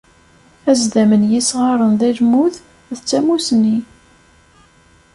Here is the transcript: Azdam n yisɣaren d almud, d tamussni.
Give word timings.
Azdam 0.71 1.11
n 1.21 1.23
yisɣaren 1.31 1.93
d 1.99 2.01
almud, 2.09 2.53
d 2.95 2.97
tamussni. 3.01 3.77